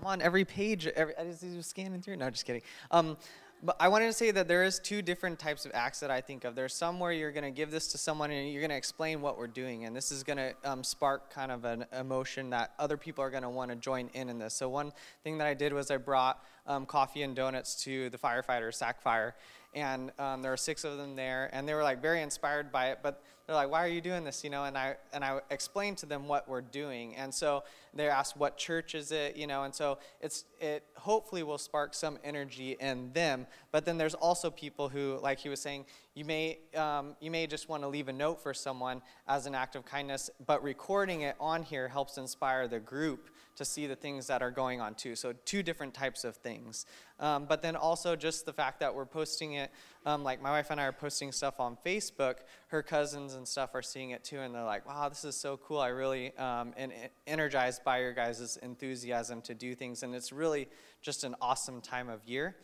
I'm 0.00 0.06
on 0.06 0.22
every 0.22 0.44
page. 0.44 0.86
Every, 0.86 1.16
I 1.16 1.24
just 1.24 1.42
do 1.42 1.60
scanning 1.62 2.00
through. 2.00 2.16
No, 2.16 2.30
just 2.30 2.46
kidding. 2.46 2.62
Um, 2.90 3.18
but 3.62 3.76
I 3.78 3.88
wanted 3.88 4.06
to 4.06 4.14
say 4.14 4.30
that 4.30 4.48
there 4.48 4.64
is 4.64 4.78
two 4.78 5.02
different 5.02 5.38
types 5.38 5.66
of 5.66 5.72
acts 5.74 6.00
that 6.00 6.10
I 6.10 6.22
think 6.22 6.44
of. 6.44 6.54
There's 6.54 6.72
some 6.72 6.98
where 6.98 7.12
you're 7.12 7.32
going 7.32 7.44
to 7.44 7.50
give 7.50 7.70
this 7.70 7.88
to 7.88 7.98
someone 7.98 8.30
and 8.30 8.50
you're 8.50 8.62
going 8.62 8.70
to 8.70 8.76
explain 8.76 9.20
what 9.20 9.36
we're 9.36 9.46
doing, 9.46 9.84
and 9.84 9.94
this 9.94 10.10
is 10.10 10.22
going 10.22 10.38
to 10.38 10.54
um, 10.64 10.82
spark 10.82 11.30
kind 11.30 11.52
of 11.52 11.66
an 11.66 11.84
emotion 11.98 12.48
that 12.50 12.72
other 12.78 12.96
people 12.96 13.22
are 13.22 13.28
going 13.28 13.42
to 13.42 13.50
want 13.50 13.70
to 13.70 13.76
join 13.76 14.08
in 14.14 14.30
in 14.30 14.38
this. 14.38 14.54
So 14.54 14.70
one 14.70 14.92
thing 15.24 15.36
that 15.36 15.46
I 15.46 15.52
did 15.52 15.74
was 15.74 15.90
I 15.90 15.98
brought 15.98 16.42
um, 16.66 16.86
coffee 16.86 17.20
and 17.20 17.36
donuts 17.36 17.74
to 17.84 18.08
the 18.08 18.16
firefighters, 18.16 18.76
SAC 18.76 19.02
Fire, 19.02 19.34
and 19.74 20.10
um, 20.18 20.40
there 20.40 20.52
were 20.52 20.56
six 20.56 20.84
of 20.84 20.96
them 20.96 21.14
there, 21.14 21.50
and 21.52 21.68
they 21.68 21.74
were 21.74 21.82
like 21.82 22.00
very 22.00 22.22
inspired 22.22 22.72
by 22.72 22.86
it, 22.86 23.00
but 23.02 23.22
they're 23.50 23.56
like, 23.56 23.70
"Why 23.70 23.82
are 23.84 23.88
you 23.88 24.00
doing 24.00 24.22
this?" 24.22 24.44
You 24.44 24.50
know, 24.50 24.62
and 24.62 24.78
I 24.78 24.94
and 25.12 25.24
I 25.24 25.40
explained 25.50 25.98
to 25.98 26.06
them 26.06 26.28
what 26.28 26.48
we're 26.48 26.60
doing, 26.60 27.16
and 27.16 27.34
so 27.34 27.64
they 27.92 28.08
asked, 28.08 28.36
"What 28.36 28.56
church 28.56 28.94
is 28.94 29.10
it?" 29.10 29.34
You 29.34 29.48
know, 29.48 29.64
and 29.64 29.74
so 29.74 29.98
it's 30.20 30.44
it 30.60 30.84
hopefully 30.94 31.42
will 31.42 31.58
spark 31.58 31.92
some 31.92 32.16
energy 32.22 32.76
in 32.78 33.12
them. 33.12 33.48
But 33.72 33.84
then 33.84 33.98
there's 33.98 34.14
also 34.14 34.52
people 34.52 34.88
who, 34.88 35.18
like 35.20 35.40
he 35.40 35.48
was 35.48 35.60
saying, 35.60 35.86
you 36.14 36.24
may 36.24 36.60
um, 36.76 37.16
you 37.18 37.32
may 37.32 37.48
just 37.48 37.68
want 37.68 37.82
to 37.82 37.88
leave 37.88 38.06
a 38.06 38.12
note 38.12 38.40
for 38.40 38.54
someone 38.54 39.02
as 39.26 39.46
an 39.46 39.56
act 39.56 39.74
of 39.74 39.84
kindness, 39.84 40.30
but 40.46 40.62
recording 40.62 41.22
it 41.22 41.34
on 41.40 41.64
here 41.64 41.88
helps 41.88 42.18
inspire 42.18 42.68
the 42.68 42.78
group 42.78 43.30
to 43.60 43.64
see 43.66 43.86
the 43.86 43.94
things 43.94 44.26
that 44.28 44.40
are 44.40 44.50
going 44.50 44.80
on 44.80 44.94
too. 44.94 45.14
So 45.14 45.34
two 45.44 45.62
different 45.62 45.92
types 45.92 46.24
of 46.24 46.34
things. 46.36 46.86
Um, 47.18 47.44
but 47.44 47.60
then 47.60 47.76
also 47.76 48.16
just 48.16 48.46
the 48.46 48.54
fact 48.54 48.80
that 48.80 48.94
we're 48.94 49.04
posting 49.04 49.52
it, 49.52 49.70
um, 50.06 50.24
like 50.24 50.40
my 50.40 50.50
wife 50.50 50.70
and 50.70 50.80
I 50.80 50.84
are 50.84 50.92
posting 50.92 51.30
stuff 51.30 51.60
on 51.60 51.76
Facebook. 51.84 52.36
Her 52.68 52.82
cousins 52.82 53.34
and 53.34 53.46
stuff 53.46 53.74
are 53.74 53.82
seeing 53.82 54.12
it 54.12 54.24
too, 54.24 54.40
and 54.40 54.54
they're 54.54 54.64
like, 54.64 54.86
"Wow, 54.86 55.10
this 55.10 55.24
is 55.24 55.36
so 55.36 55.58
cool! 55.58 55.78
I 55.78 55.88
really 55.88 56.34
um, 56.38 56.72
and 56.78 56.90
energized 57.26 57.84
by 57.84 57.98
your 57.98 58.14
guys' 58.14 58.56
enthusiasm 58.62 59.42
to 59.42 59.54
do 59.54 59.74
things, 59.74 60.02
and 60.02 60.14
it's 60.14 60.32
really 60.32 60.66
just 61.02 61.22
an 61.22 61.34
awesome 61.42 61.82
time 61.82 62.08
of 62.08 62.24
year." 62.24 62.56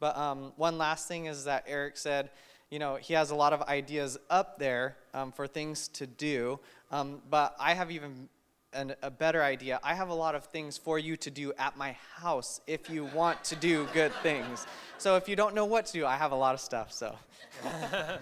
But 0.00 0.16
um, 0.16 0.52
one 0.56 0.78
last 0.78 1.06
thing 1.06 1.26
is 1.26 1.44
that 1.44 1.64
Eric 1.68 1.96
said, 1.96 2.30
you 2.70 2.80
know, 2.80 2.96
he 2.96 3.14
has 3.14 3.30
a 3.30 3.36
lot 3.36 3.52
of 3.52 3.62
ideas 3.62 4.18
up 4.28 4.58
there 4.58 4.96
um, 5.14 5.30
for 5.30 5.46
things 5.46 5.86
to 5.88 6.08
do, 6.08 6.58
um, 6.90 7.22
but 7.30 7.54
I 7.60 7.74
have 7.74 7.92
even 7.92 8.28
an, 8.72 8.94
a 9.02 9.10
better 9.10 9.42
idea. 9.42 9.80
I 9.82 9.94
have 9.94 10.08
a 10.08 10.14
lot 10.14 10.34
of 10.34 10.44
things 10.44 10.78
for 10.78 10.98
you 10.98 11.16
to 11.18 11.30
do 11.30 11.52
at 11.58 11.76
my 11.76 11.96
house 12.16 12.60
if 12.66 12.88
you 12.88 13.04
want 13.06 13.42
to 13.44 13.56
do 13.56 13.86
good 13.92 14.12
things. 14.22 14.66
So 14.98 15.16
if 15.16 15.28
you 15.28 15.36
don't 15.36 15.54
know 15.54 15.64
what 15.64 15.86
to 15.86 15.92
do, 15.92 16.06
I 16.06 16.16
have 16.16 16.32
a 16.32 16.36
lot 16.36 16.54
of 16.54 16.60
stuff. 16.60 16.92
So. 16.92 17.16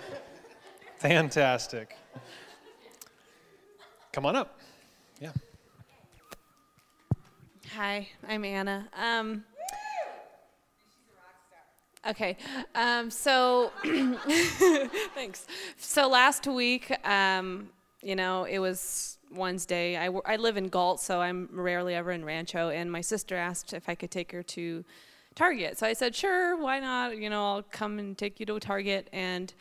Fantastic. 0.98 1.96
Come 4.12 4.26
on 4.26 4.36
up. 4.36 4.58
Yeah. 5.20 5.32
Hi, 7.74 8.08
I'm 8.26 8.44
Anna. 8.44 8.88
Um, 8.96 9.44
okay, 12.08 12.36
um, 12.74 13.10
so 13.10 13.70
thanks. 15.14 15.46
So 15.76 16.08
last 16.08 16.46
week, 16.46 16.90
um, 17.06 17.68
you 18.02 18.16
know, 18.16 18.44
it 18.44 18.58
was 18.58 19.17
Wednesday. 19.30 19.96
I, 19.96 20.10
I 20.26 20.36
live 20.36 20.56
in 20.56 20.68
Galt, 20.68 21.00
so 21.00 21.20
I'm 21.20 21.48
rarely 21.52 21.94
ever 21.94 22.10
in 22.12 22.24
Rancho, 22.24 22.70
and 22.70 22.90
my 22.90 23.00
sister 23.00 23.36
asked 23.36 23.72
if 23.72 23.88
I 23.88 23.94
could 23.94 24.10
take 24.10 24.32
her 24.32 24.42
to 24.42 24.84
Target. 25.34 25.78
So 25.78 25.86
I 25.86 25.92
said, 25.92 26.14
sure, 26.14 26.56
why 26.60 26.80
not? 26.80 27.16
You 27.16 27.30
know, 27.30 27.44
I'll 27.44 27.62
come 27.62 27.98
and 27.98 28.18
take 28.18 28.40
you 28.40 28.46
to 28.46 28.58
Target. 28.58 29.08
And 29.12 29.54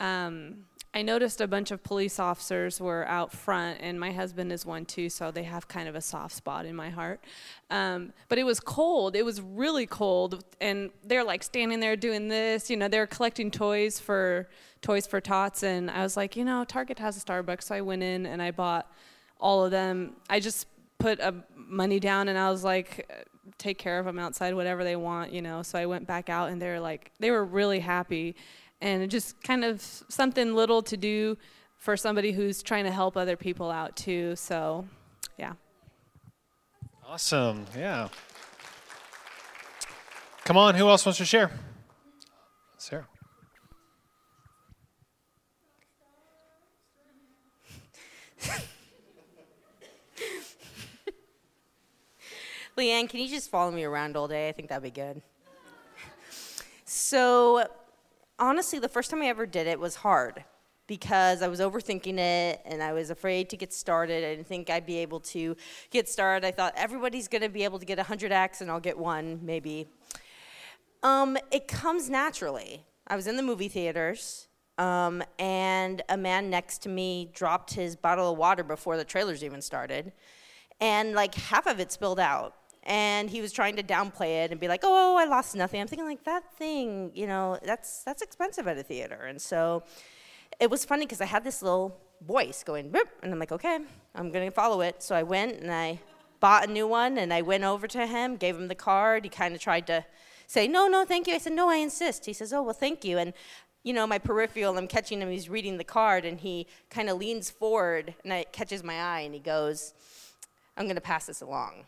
um, 0.00 0.66
I 0.96 1.02
noticed 1.02 1.40
a 1.40 1.48
bunch 1.48 1.72
of 1.72 1.82
police 1.82 2.20
officers 2.20 2.80
were 2.80 3.04
out 3.08 3.32
front, 3.32 3.80
and 3.80 3.98
my 3.98 4.12
husband 4.12 4.52
is 4.52 4.64
one 4.64 4.84
too, 4.84 5.08
so 5.08 5.32
they 5.32 5.42
have 5.42 5.66
kind 5.66 5.88
of 5.88 5.96
a 5.96 6.00
soft 6.00 6.36
spot 6.36 6.66
in 6.66 6.76
my 6.76 6.88
heart. 6.88 7.20
Um, 7.68 8.12
but 8.28 8.38
it 8.38 8.44
was 8.44 8.60
cold. 8.60 9.16
It 9.16 9.24
was 9.24 9.40
really 9.40 9.86
cold, 9.86 10.44
and 10.60 10.90
they're 11.02 11.24
like 11.24 11.42
standing 11.42 11.80
there 11.80 11.96
doing 11.96 12.28
this. 12.28 12.70
You 12.70 12.76
know, 12.76 12.86
they're 12.86 13.08
collecting 13.08 13.50
toys 13.50 13.98
for 13.98 14.48
Toys 14.82 15.04
for 15.04 15.20
Tots, 15.20 15.64
and 15.64 15.90
I 15.90 16.04
was 16.04 16.16
like, 16.16 16.36
you 16.36 16.44
know, 16.44 16.64
Target 16.64 17.00
has 17.00 17.16
a 17.16 17.20
Starbucks, 17.20 17.64
so 17.64 17.74
I 17.74 17.80
went 17.80 18.04
in 18.04 18.24
and 18.24 18.40
I 18.40 18.52
bought 18.52 18.88
all 19.40 19.64
of 19.64 19.72
them. 19.72 20.12
I 20.30 20.38
just 20.38 20.68
put 20.98 21.18
a 21.18 21.34
money 21.56 21.98
down, 21.98 22.28
and 22.28 22.38
I 22.38 22.50
was 22.50 22.62
like, 22.62 23.26
take 23.58 23.78
care 23.78 23.98
of 23.98 24.06
them 24.06 24.20
outside, 24.20 24.54
whatever 24.54 24.84
they 24.84 24.94
want, 24.94 25.32
you 25.32 25.42
know. 25.42 25.62
So 25.62 25.76
I 25.76 25.86
went 25.86 26.06
back 26.06 26.28
out, 26.28 26.50
and 26.50 26.62
they 26.62 26.68
were 26.68 26.80
like, 26.80 27.10
they 27.18 27.32
were 27.32 27.44
really 27.44 27.80
happy 27.80 28.36
and 28.80 29.10
just 29.10 29.42
kind 29.42 29.64
of 29.64 29.80
something 29.80 30.54
little 30.54 30.82
to 30.82 30.96
do 30.96 31.36
for 31.76 31.96
somebody 31.96 32.32
who's 32.32 32.62
trying 32.62 32.84
to 32.84 32.90
help 32.90 33.16
other 33.16 33.36
people 33.36 33.70
out 33.70 33.96
too. 33.96 34.36
So, 34.36 34.86
yeah. 35.38 35.52
Awesome. 37.06 37.66
Yeah. 37.76 38.08
Come 40.44 40.56
on, 40.56 40.74
who 40.74 40.88
else 40.88 41.06
wants 41.06 41.18
to 41.18 41.24
share? 41.24 41.50
Sarah. 42.76 43.06
Leanne, 52.76 53.08
can 53.08 53.20
you 53.20 53.28
just 53.28 53.50
follow 53.50 53.70
me 53.70 53.84
around 53.84 54.16
all 54.16 54.28
day? 54.28 54.48
I 54.48 54.52
think 54.52 54.68
that'd 54.68 54.82
be 54.82 54.90
good. 54.90 55.22
So, 56.84 57.66
honestly, 58.38 58.78
the 58.78 58.88
first 58.88 59.10
time 59.10 59.22
I 59.22 59.26
ever 59.26 59.46
did 59.46 59.66
it 59.66 59.78
was 59.78 59.96
hard 59.96 60.44
because 60.86 61.42
I 61.42 61.48
was 61.48 61.60
overthinking 61.60 62.18
it 62.18 62.60
and 62.64 62.82
I 62.82 62.92
was 62.92 63.10
afraid 63.10 63.48
to 63.50 63.56
get 63.56 63.72
started. 63.72 64.24
I 64.24 64.34
didn't 64.34 64.46
think 64.46 64.68
I'd 64.68 64.86
be 64.86 64.98
able 64.98 65.20
to 65.20 65.56
get 65.90 66.08
started. 66.08 66.46
I 66.46 66.50
thought 66.50 66.74
everybody's 66.76 67.28
going 67.28 67.42
to 67.42 67.48
be 67.48 67.64
able 67.64 67.78
to 67.78 67.86
get 67.86 67.98
100 67.98 68.32
acts 68.32 68.60
and 68.60 68.70
I'll 68.70 68.80
get 68.80 68.98
one, 68.98 69.40
maybe. 69.42 69.88
Um, 71.02 71.38
it 71.50 71.68
comes 71.68 72.10
naturally. 72.10 72.84
I 73.06 73.16
was 73.16 73.26
in 73.26 73.36
the 73.36 73.42
movie 73.42 73.68
theaters. 73.68 74.48
Um, 74.76 75.22
and 75.38 76.02
a 76.08 76.16
man 76.16 76.50
next 76.50 76.78
to 76.82 76.88
me 76.88 77.30
dropped 77.32 77.74
his 77.74 77.94
bottle 77.94 78.32
of 78.32 78.38
water 78.38 78.64
before 78.64 78.96
the 78.96 79.04
trailers 79.04 79.44
even 79.44 79.62
started, 79.62 80.12
and 80.80 81.14
like 81.14 81.34
half 81.34 81.66
of 81.66 81.78
it 81.78 81.92
spilled 81.92 82.18
out 82.18 82.56
and 82.84 83.30
he 83.30 83.40
was 83.40 83.52
trying 83.52 83.76
to 83.76 83.82
downplay 83.82 84.44
it 84.44 84.50
and 84.50 84.60
be 84.60 84.68
like, 84.68 84.80
"Oh, 84.82 85.16
I 85.16 85.24
lost 85.24 85.56
nothing." 85.56 85.80
I'm 85.80 85.88
thinking 85.88 86.06
like 86.06 86.24
that 86.24 86.52
thing, 86.54 87.10
you 87.14 87.26
know, 87.26 87.58
that's 87.64 88.02
that's 88.02 88.22
expensive 88.22 88.68
at 88.68 88.78
a 88.78 88.82
theater. 88.82 89.24
And 89.26 89.40
so 89.40 89.82
it 90.60 90.70
was 90.70 90.84
funny 90.84 91.06
because 91.06 91.20
I 91.20 91.26
had 91.26 91.44
this 91.44 91.62
little 91.62 91.98
voice 92.20 92.62
going, 92.62 92.90
Boop, 92.90 93.08
and 93.22 93.32
I'm 93.32 93.38
like, 93.38 93.52
"Okay, 93.52 93.78
I'm 94.14 94.30
gonna 94.30 94.50
follow 94.50 94.82
it." 94.82 95.02
So 95.02 95.14
I 95.14 95.22
went 95.22 95.60
and 95.60 95.72
I 95.72 95.98
bought 96.40 96.68
a 96.68 96.72
new 96.72 96.86
one, 96.86 97.18
and 97.18 97.32
I 97.32 97.42
went 97.42 97.64
over 97.64 97.86
to 97.88 98.06
him, 98.06 98.36
gave 98.36 98.56
him 98.56 98.68
the 98.68 98.74
card. 98.74 99.24
He 99.24 99.30
kind 99.30 99.54
of 99.54 99.60
tried 99.60 99.86
to 99.86 100.04
say, 100.46 100.68
"No, 100.68 100.86
no, 100.86 101.04
thank 101.04 101.26
you." 101.26 101.34
I 101.34 101.38
said, 101.38 101.54
"No, 101.54 101.70
I 101.70 101.76
insist." 101.76 102.26
He 102.26 102.34
says, 102.34 102.52
"Oh, 102.52 102.62
well, 102.62 102.74
thank 102.74 103.04
you." 103.04 103.18
And 103.18 103.32
you 103.82 103.92
know, 103.92 104.06
my 104.06 104.18
peripheral, 104.18 104.78
I'm 104.78 104.88
catching 104.88 105.20
him. 105.20 105.30
He's 105.30 105.48
reading 105.50 105.76
the 105.78 105.84
card, 105.84 106.24
and 106.24 106.40
he 106.40 106.66
kind 106.90 107.10
of 107.10 107.18
leans 107.18 107.50
forward, 107.50 108.14
and 108.24 108.32
it 108.32 108.52
catches 108.52 108.82
my 108.82 109.00
eye, 109.00 109.20
and 109.20 109.34
he 109.34 109.40
goes, 109.40 109.94
"I'm 110.76 110.86
gonna 110.86 111.00
pass 111.00 111.26
this 111.26 111.40
along." 111.40 111.86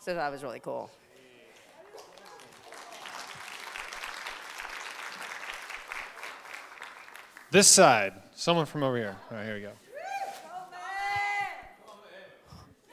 So 0.00 0.14
that 0.14 0.30
was 0.30 0.42
really 0.42 0.60
cool. 0.60 0.90
This 7.50 7.66
side. 7.66 8.12
Someone 8.34 8.66
from 8.66 8.82
over 8.82 8.96
here. 8.96 9.16
All 9.30 9.36
right, 9.36 9.44
here 9.46 9.54
we 9.54 9.60
go. 9.62 9.72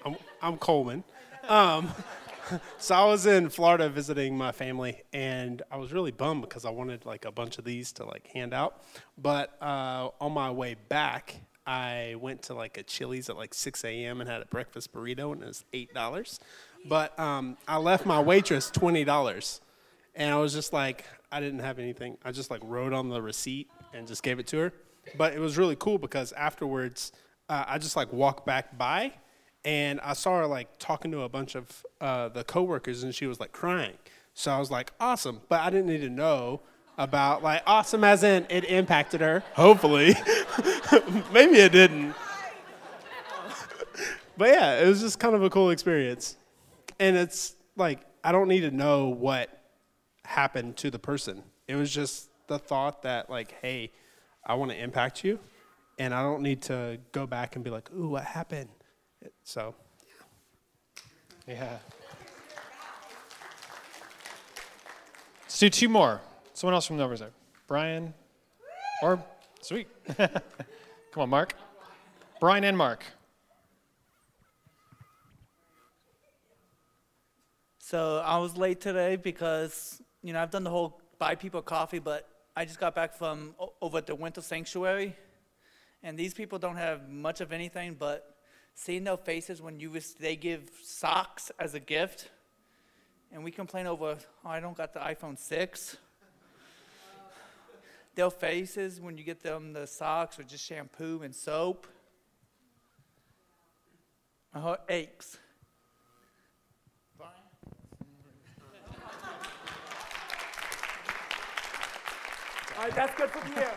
I'm, 0.05 0.15
I'm 0.41 0.57
Coleman. 0.57 1.03
Um, 1.47 1.91
so 2.77 2.95
I 2.95 3.05
was 3.05 3.25
in 3.25 3.49
Florida 3.49 3.89
visiting 3.89 4.37
my 4.37 4.51
family, 4.51 5.03
and 5.13 5.61
I 5.69 5.77
was 5.77 5.91
really 5.91 6.11
bummed 6.11 6.41
because 6.41 6.65
I 6.65 6.69
wanted 6.69 7.05
like 7.05 7.25
a 7.25 7.31
bunch 7.31 7.57
of 7.57 7.65
these 7.65 7.91
to 7.93 8.05
like 8.05 8.27
hand 8.27 8.53
out. 8.53 8.83
But 9.17 9.61
uh, 9.61 10.09
on 10.21 10.31
my 10.31 10.49
way 10.51 10.75
back, 10.89 11.35
I 11.67 12.15
went 12.19 12.43
to 12.43 12.53
like 12.53 12.77
a 12.77 12.83
Chili's 12.83 13.29
at 13.29 13.37
like 13.37 13.53
6 13.53 13.83
a.m. 13.83 14.21
and 14.21 14.29
had 14.29 14.41
a 14.41 14.45
breakfast 14.45 14.93
burrito, 14.93 15.31
and 15.33 15.43
it 15.43 15.47
was 15.47 15.65
eight 15.73 15.93
dollars. 15.93 16.39
But 16.87 17.17
um, 17.19 17.57
I 17.67 17.77
left 17.77 18.05
my 18.05 18.19
waitress 18.19 18.69
twenty 18.69 19.03
dollars, 19.03 19.59
and 20.13 20.31
I 20.31 20.37
was 20.37 20.53
just 20.53 20.71
like, 20.71 21.03
I 21.31 21.39
didn't 21.39 21.59
have 21.59 21.79
anything. 21.79 22.17
I 22.23 22.31
just 22.31 22.51
like 22.51 22.61
wrote 22.63 22.93
on 22.93 23.09
the 23.09 23.21
receipt 23.21 23.69
and 23.93 24.07
just 24.07 24.21
gave 24.21 24.37
it 24.39 24.47
to 24.47 24.57
her. 24.59 24.73
But 25.17 25.33
it 25.33 25.39
was 25.39 25.57
really 25.57 25.75
cool 25.75 25.97
because 25.97 26.31
afterwards, 26.33 27.11
uh, 27.49 27.65
I 27.67 27.79
just 27.79 27.95
like 27.95 28.13
walked 28.13 28.45
back 28.45 28.77
by, 28.77 29.13
and 29.63 29.99
I 30.01 30.13
saw 30.13 30.37
her 30.39 30.47
like 30.47 30.77
talking 30.77 31.11
to 31.11 31.21
a 31.21 31.29
bunch 31.29 31.55
of 31.55 31.83
uh, 31.99 32.29
the 32.29 32.43
coworkers, 32.43 33.01
and 33.01 33.15
she 33.15 33.25
was 33.25 33.39
like 33.39 33.51
crying. 33.51 33.93
So 34.35 34.51
I 34.51 34.59
was 34.59 34.69
like, 34.69 34.93
awesome. 34.99 35.41
But 35.49 35.61
I 35.61 35.71
didn't 35.71 35.87
need 35.87 36.01
to 36.01 36.09
know 36.09 36.61
about 36.99 37.41
like 37.41 37.63
awesome 37.65 38.03
as 38.03 38.23
in 38.23 38.45
it 38.49 38.63
impacted 38.63 39.21
her. 39.21 39.43
Hopefully, 39.53 40.09
maybe 41.33 41.55
it 41.55 41.71
didn't. 41.71 42.13
but 44.37 44.49
yeah, 44.49 44.81
it 44.81 44.87
was 44.87 45.01
just 45.01 45.17
kind 45.17 45.33
of 45.33 45.41
a 45.41 45.49
cool 45.49 45.71
experience 45.71 46.37
and 46.99 47.15
it's 47.15 47.55
like 47.75 48.01
I 48.23 48.31
don't 48.31 48.47
need 48.47 48.61
to 48.61 48.71
know 48.71 49.09
what 49.09 49.49
happened 50.23 50.77
to 50.77 50.89
the 50.89 50.99
person. 50.99 51.43
It 51.67 51.75
was 51.75 51.93
just 51.93 52.29
the 52.47 52.59
thought 52.59 53.03
that 53.03 53.29
like, 53.29 53.55
hey, 53.61 53.91
I 54.45 54.55
want 54.55 54.71
to 54.71 54.77
impact 54.77 55.23
you, 55.23 55.39
and 55.97 56.13
I 56.13 56.21
don't 56.21 56.41
need 56.41 56.61
to 56.63 56.99
go 57.11 57.25
back 57.27 57.55
and 57.55 57.63
be 57.63 57.69
like, 57.69 57.91
ooh, 57.93 58.09
what 58.09 58.23
happened? 58.23 58.69
So, 59.43 59.75
yeah. 61.47 61.53
Yeah. 61.55 61.77
Let's 65.43 65.59
do 65.59 65.69
two 65.69 65.89
more. 65.89 66.21
Someone 66.53 66.73
else 66.73 66.85
from 66.85 66.97
the 66.97 67.03
over 67.03 67.15
there. 67.15 67.31
Brian 67.67 68.13
or 69.01 69.23
sweet. 69.61 69.87
Come 70.17 70.31
on, 71.17 71.29
Mark. 71.29 71.53
Brian 72.39 72.63
and 72.63 72.77
Mark. 72.77 73.03
So 77.87 78.17
I 78.25 78.39
was 78.39 78.57
late 78.57 78.81
today 78.81 79.15
because, 79.15 80.01
you 80.23 80.33
know, 80.33 80.41
I've 80.41 80.49
done 80.49 80.63
the 80.63 80.71
whole 80.71 80.99
buy 81.19 81.35
people 81.35 81.61
coffee, 81.61 81.99
but 81.99 82.27
I 82.55 82.65
just 82.65 82.79
got 82.79 82.95
back 82.95 83.13
from 83.13 83.53
over 83.79 83.99
at 83.99 84.07
the 84.07 84.15
Winter 84.15 84.41
Sanctuary. 84.41 85.15
And 86.01 86.17
these 86.17 86.33
people 86.33 86.57
don't 86.57 86.77
have 86.77 87.07
much 87.07 87.41
of 87.41 87.53
anything, 87.53 87.95
but 87.99 88.37
seeing 88.73 89.03
their 89.03 89.17
faces 89.17 89.61
when 89.61 89.79
you 89.79 89.91
they 90.19 90.35
give 90.35 90.71
socks 90.81 91.51
as 91.59 91.75
a 91.75 91.79
gift, 91.79 92.31
and 93.31 93.43
we 93.43 93.51
complain 93.51 93.85
over, 93.85 94.17
oh, 94.43 94.49
I 94.49 94.59
don't 94.59 94.75
got 94.75 94.91
the 94.91 94.99
iPhone 95.01 95.37
6. 95.37 95.97
Their 98.15 98.31
faces 98.31 98.99
when 98.99 99.15
you 99.15 99.23
get 99.23 99.43
them 99.43 99.73
the 99.73 99.85
socks 99.85 100.39
or 100.39 100.43
just 100.43 100.65
shampoo 100.65 101.21
and 101.21 101.35
soap. 101.35 101.85
My 104.55 104.59
heart 104.59 104.81
aches. 104.89 105.37
Right, 112.85 112.95
that's 112.95 113.17
good 113.17 113.29
from 113.31 113.51
you. 113.53 113.67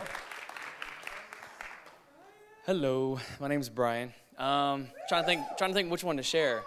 Hello, 2.65 3.19
my 3.39 3.47
name 3.47 3.59
is 3.59 3.69
Brian. 3.69 4.13
Um, 4.37 4.87
trying 5.07 5.23
to 5.23 5.27
think, 5.27 5.41
trying 5.57 5.71
to 5.71 5.73
think 5.73 5.91
which 5.91 6.03
one 6.03 6.17
to 6.17 6.23
share. 6.23 6.61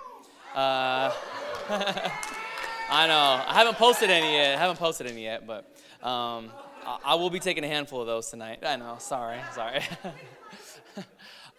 Uh, 0.55 1.13
I 2.91 3.07
know 3.07 3.45
I 3.47 3.55
haven't 3.55 3.77
posted 3.77 4.11
any 4.11 4.35
yet. 4.35 4.57
I 4.57 4.61
haven't 4.61 4.79
posted 4.79 5.07
any 5.07 5.23
yet, 5.23 5.47
but 5.47 5.65
um, 6.03 6.51
I, 6.85 6.99
I, 7.05 7.15
will 7.15 7.31
be 7.31 7.39
taking 7.39 7.63
a 7.65 7.69
handful 7.69 8.01
of 8.01 8.07
those 8.09 8.29
tonight. 8.29 8.59
I 8.65 8.75
know. 8.77 8.97
Sorry, 8.99 9.39
sorry. 9.55 9.83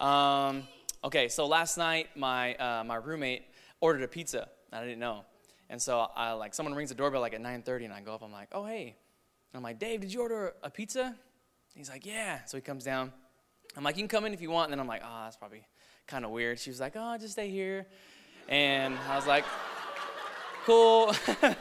um, 0.00 0.64
okay, 1.02 1.28
so 1.28 1.46
last 1.46 1.78
night 1.78 2.08
my 2.14 2.54
uh, 2.56 2.84
my 2.84 2.96
roommate 2.96 3.44
ordered 3.80 4.02
a 4.02 4.08
pizza. 4.08 4.48
I 4.70 4.82
didn't 4.82 5.00
know, 5.00 5.24
and 5.70 5.80
so 5.80 6.08
I 6.14 6.32
like 6.32 6.52
someone 6.52 6.74
rings 6.74 6.90
the 6.90 6.94
doorbell 6.94 7.22
like 7.22 7.32
at 7.32 7.42
9:30, 7.42 7.86
and 7.86 7.92
I 7.94 8.02
go 8.02 8.14
up. 8.14 8.22
I'm 8.22 8.32
like, 8.32 8.48
oh 8.52 8.66
hey, 8.66 8.96
I'm 9.54 9.62
like, 9.62 9.78
Dave, 9.78 10.00
did 10.00 10.12
you 10.12 10.20
order 10.20 10.54
a 10.62 10.70
pizza? 10.70 11.14
He's 11.74 11.88
like, 11.88 12.06
yeah. 12.06 12.44
So 12.44 12.56
he 12.56 12.60
comes 12.60 12.84
down. 12.84 13.12
I'm 13.76 13.84
like, 13.84 13.96
you 13.96 14.02
can 14.02 14.08
come 14.08 14.24
in 14.24 14.34
if 14.34 14.40
you 14.40 14.50
want. 14.50 14.66
And 14.66 14.72
then 14.72 14.80
I'm 14.80 14.86
like, 14.86 15.02
oh, 15.04 15.22
that's 15.24 15.36
probably 15.36 15.66
kind 16.06 16.24
of 16.24 16.30
weird. 16.30 16.58
She 16.58 16.70
was 16.70 16.80
like, 16.80 16.94
oh, 16.96 17.16
just 17.18 17.32
stay 17.32 17.50
here. 17.50 17.86
And 18.48 18.96
I 19.08 19.16
was 19.16 19.26
like, 19.26 19.44
cool. 20.64 21.14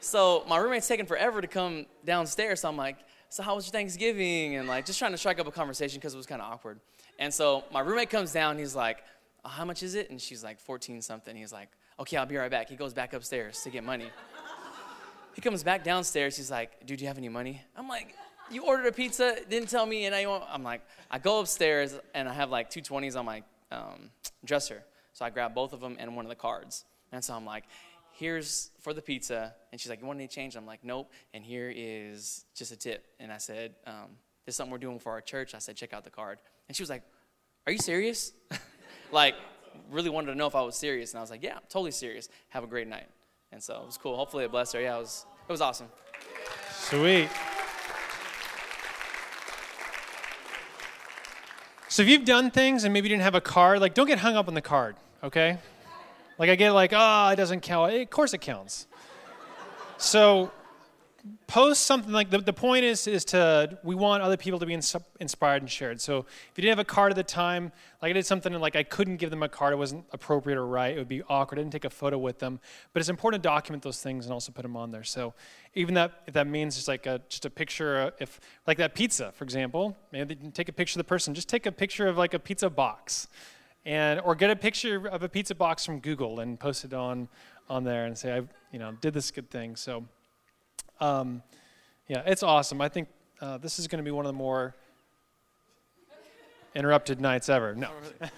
so 0.00 0.44
my 0.48 0.58
roommate's 0.58 0.86
taking 0.86 1.06
forever 1.06 1.40
to 1.40 1.46
come 1.46 1.86
downstairs. 2.04 2.60
So 2.60 2.68
I'm 2.68 2.76
like, 2.76 2.98
so 3.28 3.42
how 3.42 3.54
was 3.54 3.66
your 3.66 3.72
Thanksgiving? 3.72 4.56
And 4.56 4.68
like, 4.68 4.86
just 4.86 4.98
trying 4.98 5.12
to 5.12 5.18
strike 5.18 5.38
up 5.38 5.46
a 5.46 5.50
conversation 5.50 5.98
because 5.98 6.14
it 6.14 6.16
was 6.16 6.26
kind 6.26 6.40
of 6.40 6.52
awkward. 6.52 6.80
And 7.18 7.32
so 7.32 7.64
my 7.72 7.80
roommate 7.80 8.10
comes 8.10 8.32
down. 8.32 8.58
He's 8.58 8.74
like, 8.74 8.98
oh, 9.44 9.48
how 9.48 9.64
much 9.64 9.82
is 9.82 9.94
it? 9.94 10.10
And 10.10 10.20
she's 10.20 10.44
like, 10.44 10.60
14 10.60 11.02
something. 11.02 11.34
He's 11.34 11.52
like, 11.52 11.68
okay, 11.98 12.16
I'll 12.16 12.26
be 12.26 12.36
right 12.36 12.50
back. 12.50 12.68
He 12.68 12.76
goes 12.76 12.94
back 12.94 13.12
upstairs 13.12 13.62
to 13.62 13.70
get 13.70 13.84
money. 13.84 14.10
He 15.38 15.40
comes 15.40 15.62
back 15.62 15.84
downstairs. 15.84 16.36
He's 16.36 16.50
like, 16.50 16.84
dude, 16.84 16.98
do 16.98 17.04
you 17.04 17.06
have 17.06 17.16
any 17.16 17.28
money? 17.28 17.62
I'm 17.76 17.86
like, 17.86 18.12
you 18.50 18.64
ordered 18.64 18.86
a 18.86 18.92
pizza, 18.92 19.36
didn't 19.48 19.68
tell 19.68 19.86
me, 19.86 20.06
and 20.06 20.12
I, 20.12 20.24
I'm 20.24 20.64
like, 20.64 20.80
I 21.12 21.20
go 21.20 21.38
upstairs 21.38 21.96
and 22.12 22.28
I 22.28 22.32
have 22.32 22.50
like 22.50 22.70
two 22.70 22.80
20s 22.80 23.16
on 23.16 23.24
my 23.24 23.44
um, 23.70 24.10
dresser. 24.44 24.82
So 25.12 25.24
I 25.24 25.30
grab 25.30 25.54
both 25.54 25.72
of 25.72 25.78
them 25.78 25.96
and 26.00 26.16
one 26.16 26.24
of 26.24 26.28
the 26.28 26.34
cards. 26.34 26.84
And 27.12 27.22
so 27.22 27.34
I'm 27.34 27.46
like, 27.46 27.62
here's 28.10 28.72
for 28.80 28.92
the 28.92 29.00
pizza. 29.00 29.54
And 29.70 29.80
she's 29.80 29.88
like, 29.88 30.00
you 30.00 30.08
want 30.08 30.18
any 30.18 30.26
change? 30.26 30.56
I'm 30.56 30.66
like, 30.66 30.82
nope. 30.82 31.12
And 31.32 31.44
here 31.44 31.72
is 31.72 32.44
just 32.56 32.72
a 32.72 32.76
tip. 32.76 33.06
And 33.20 33.30
I 33.30 33.38
said, 33.38 33.76
um, 33.86 34.16
this 34.44 34.54
is 34.54 34.56
something 34.56 34.72
we're 34.72 34.78
doing 34.78 34.98
for 34.98 35.12
our 35.12 35.20
church. 35.20 35.54
I 35.54 35.58
said, 35.58 35.76
check 35.76 35.92
out 35.92 36.02
the 36.02 36.10
card. 36.10 36.40
And 36.66 36.76
she 36.76 36.82
was 36.82 36.90
like, 36.90 37.04
are 37.64 37.72
you 37.72 37.78
serious? 37.78 38.32
like, 39.12 39.36
really 39.88 40.10
wanted 40.10 40.32
to 40.32 40.34
know 40.34 40.48
if 40.48 40.56
I 40.56 40.62
was 40.62 40.74
serious. 40.74 41.12
And 41.12 41.18
I 41.18 41.20
was 41.20 41.30
like, 41.30 41.44
yeah, 41.44 41.58
totally 41.68 41.92
serious. 41.92 42.28
Have 42.48 42.64
a 42.64 42.66
great 42.66 42.88
night. 42.88 43.06
And 43.50 43.62
so 43.62 43.80
it 43.80 43.86
was 43.86 43.98
cool. 43.98 44.16
Hopefully 44.16 44.44
it 44.44 44.50
blessed 44.50 44.74
her. 44.74 44.80
Yeah, 44.80 44.96
it 44.96 45.00
was, 45.00 45.26
it 45.48 45.52
was 45.52 45.60
awesome. 45.60 45.88
Sweet. 46.70 47.28
So 51.88 52.02
if 52.02 52.08
you've 52.08 52.24
done 52.24 52.50
things 52.50 52.84
and 52.84 52.92
maybe 52.92 53.08
you 53.08 53.14
didn't 53.14 53.24
have 53.24 53.34
a 53.34 53.40
card, 53.40 53.80
like 53.80 53.94
don't 53.94 54.06
get 54.06 54.18
hung 54.18 54.36
up 54.36 54.46
on 54.48 54.54
the 54.54 54.62
card, 54.62 54.96
okay? 55.24 55.58
Like 56.38 56.50
I 56.50 56.54
get 56.54 56.72
like, 56.72 56.92
oh, 56.94 57.28
it 57.30 57.36
doesn't 57.36 57.62
count. 57.62 57.94
Of 57.94 58.10
course 58.10 58.34
it 58.34 58.40
counts. 58.40 58.86
So 59.96 60.52
post 61.46 61.82
something 61.82 62.12
like 62.12 62.30
the, 62.30 62.38
the 62.38 62.52
point 62.52 62.84
is 62.84 63.06
is 63.06 63.24
to 63.24 63.78
we 63.82 63.94
want 63.94 64.22
other 64.22 64.36
people 64.36 64.58
to 64.58 64.66
be 64.66 64.74
ins- 64.74 64.94
inspired 65.18 65.62
and 65.62 65.70
shared. 65.70 66.00
So 66.00 66.18
if 66.18 66.52
you 66.56 66.62
didn't 66.62 66.78
have 66.78 66.86
a 66.86 66.88
card 66.88 67.10
at 67.10 67.16
the 67.16 67.22
time 67.22 67.72
like 68.00 68.10
i 68.10 68.12
did 68.12 68.24
something 68.24 68.52
and 68.52 68.62
like 68.62 68.76
i 68.76 68.82
couldn't 68.82 69.16
give 69.16 69.30
them 69.30 69.42
a 69.42 69.48
card 69.48 69.72
it 69.72 69.76
wasn't 69.76 70.04
appropriate 70.12 70.56
or 70.56 70.66
right 70.66 70.94
it 70.94 70.98
would 70.98 71.08
be 71.08 71.22
awkward 71.28 71.58
i 71.58 71.62
didn't 71.62 71.72
take 71.72 71.84
a 71.84 71.90
photo 71.90 72.18
with 72.18 72.38
them. 72.38 72.60
But 72.92 73.00
it's 73.00 73.08
important 73.08 73.42
to 73.42 73.48
document 73.48 73.82
those 73.82 74.00
things 74.00 74.26
and 74.26 74.32
also 74.32 74.52
put 74.52 74.62
them 74.62 74.76
on 74.76 74.90
there. 74.90 75.04
So 75.04 75.34
even 75.74 75.94
that 75.94 76.22
if 76.26 76.34
that 76.34 76.46
means 76.46 76.76
just 76.76 76.88
like 76.88 77.06
a 77.06 77.20
just 77.28 77.44
a 77.44 77.50
picture 77.50 77.98
uh, 77.98 78.10
if 78.20 78.40
like 78.66 78.78
that 78.78 78.94
pizza 78.94 79.32
for 79.32 79.44
example 79.44 79.96
maybe 80.12 80.36
can 80.36 80.52
take 80.52 80.68
a 80.68 80.72
picture 80.72 80.98
of 80.98 81.04
the 81.06 81.08
person 81.08 81.34
just 81.34 81.48
take 81.48 81.66
a 81.66 81.72
picture 81.72 82.06
of 82.06 82.16
like 82.16 82.34
a 82.34 82.38
pizza 82.38 82.70
box. 82.70 83.28
And 83.84 84.20
or 84.20 84.34
get 84.34 84.50
a 84.50 84.56
picture 84.56 85.08
of 85.08 85.22
a 85.22 85.28
pizza 85.28 85.54
box 85.54 85.86
from 85.86 86.00
google 86.00 86.40
and 86.40 86.60
post 86.60 86.84
it 86.84 86.92
on 86.92 87.28
on 87.70 87.84
there 87.84 88.04
and 88.06 88.16
say 88.18 88.36
i 88.36 88.42
you 88.72 88.78
know 88.78 88.92
did 89.00 89.14
this 89.14 89.30
good 89.30 89.50
thing. 89.50 89.76
So 89.76 90.04
um, 91.00 91.42
yeah, 92.06 92.22
it's 92.26 92.42
awesome. 92.42 92.80
I 92.80 92.88
think 92.88 93.08
uh, 93.40 93.58
this 93.58 93.78
is 93.78 93.86
going 93.86 93.98
to 93.98 94.04
be 94.04 94.10
one 94.10 94.24
of 94.24 94.30
the 94.30 94.38
more 94.38 94.74
interrupted 96.74 97.20
nights 97.20 97.48
ever. 97.48 97.74
No. 97.74 97.90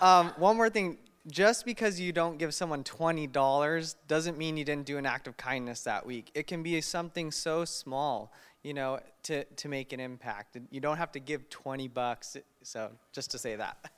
Um, 0.00 0.32
one 0.36 0.56
more 0.56 0.68
thing. 0.68 0.98
Just 1.28 1.64
because 1.64 1.98
you 1.98 2.12
don't 2.12 2.36
give 2.36 2.52
someone 2.52 2.84
$20 2.84 3.94
doesn't 4.06 4.36
mean 4.36 4.58
you 4.58 4.64
didn't 4.64 4.84
do 4.84 4.98
an 4.98 5.06
act 5.06 5.26
of 5.26 5.38
kindness 5.38 5.80
that 5.82 6.04
week. 6.04 6.30
It 6.34 6.46
can 6.46 6.62
be 6.62 6.78
something 6.82 7.30
so 7.30 7.64
small, 7.64 8.30
you 8.62 8.74
know, 8.74 9.00
to, 9.22 9.44
to 9.44 9.68
make 9.68 9.94
an 9.94 10.00
impact. 10.00 10.58
You 10.70 10.80
don't 10.80 10.98
have 10.98 11.12
to 11.12 11.20
give 11.20 11.48
20 11.48 11.88
bucks. 11.88 12.36
So, 12.62 12.90
just 13.14 13.30
to 13.30 13.38
say 13.38 13.56
that. 13.56 13.78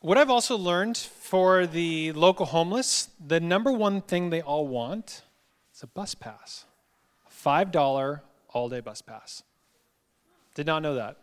What 0.00 0.18
I've 0.18 0.30
also 0.30 0.56
learned 0.56 0.96
for 0.96 1.64
the 1.64 2.10
local 2.10 2.44
homeless, 2.44 3.08
the 3.24 3.38
number 3.38 3.70
one 3.70 4.00
thing 4.00 4.30
they 4.30 4.42
all 4.42 4.66
want 4.66 5.22
is 5.74 5.82
a 5.82 5.86
bus 5.86 6.14
pass. 6.14 6.64
$5 7.44 8.20
all 8.50 8.68
day 8.68 8.80
bus 8.80 9.02
pass. 9.02 9.42
Did 10.54 10.66
not 10.66 10.82
know 10.82 10.94
that. 10.94 11.16